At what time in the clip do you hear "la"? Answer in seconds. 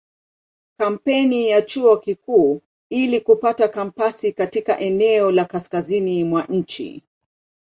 5.31-5.45